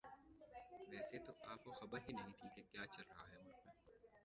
ویسے 0.89 1.17
تو 1.17 1.33
آپ 1.43 1.63
کو 1.63 1.71
خبر 1.71 1.99
ہی 2.07 2.13
نہیں 2.13 2.31
تھی 2.37 2.49
کہ 2.55 2.61
کیا 2.71 2.85
چل 2.87 3.03
رہا 3.09 3.29
ہے 3.29 3.37
ملک 3.43 3.65
میں 3.65 3.73